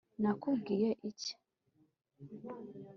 [0.21, 1.33] nakubwiye iki